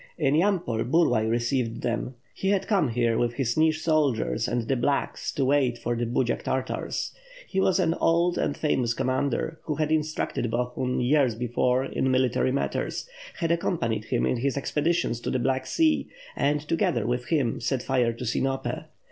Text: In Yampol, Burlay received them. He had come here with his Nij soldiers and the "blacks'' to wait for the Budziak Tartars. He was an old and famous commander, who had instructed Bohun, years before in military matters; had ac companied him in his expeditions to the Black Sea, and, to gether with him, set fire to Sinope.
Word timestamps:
In 0.17 0.33
Yampol, 0.33 0.83
Burlay 0.85 1.27
received 1.29 1.83
them. 1.83 2.15
He 2.33 2.49
had 2.49 2.65
come 2.65 2.87
here 2.87 3.19
with 3.19 3.33
his 3.33 3.53
Nij 3.53 3.75
soldiers 3.75 4.47
and 4.47 4.63
the 4.67 4.75
"blacks'' 4.75 5.31
to 5.33 5.45
wait 5.45 5.77
for 5.77 5.95
the 5.95 6.07
Budziak 6.07 6.41
Tartars. 6.41 7.13
He 7.47 7.59
was 7.61 7.77
an 7.79 7.93
old 7.93 8.35
and 8.35 8.57
famous 8.57 8.95
commander, 8.95 9.59
who 9.65 9.75
had 9.75 9.91
instructed 9.91 10.49
Bohun, 10.49 11.01
years 11.01 11.35
before 11.35 11.85
in 11.85 12.09
military 12.09 12.51
matters; 12.51 13.07
had 13.35 13.51
ac 13.51 13.61
companied 13.61 14.05
him 14.05 14.25
in 14.25 14.37
his 14.37 14.57
expeditions 14.57 15.19
to 15.19 15.29
the 15.29 15.37
Black 15.37 15.67
Sea, 15.67 16.07
and, 16.35 16.61
to 16.67 16.75
gether 16.75 17.05
with 17.05 17.25
him, 17.27 17.59
set 17.59 17.83
fire 17.83 18.11
to 18.11 18.25
Sinope. 18.25 18.85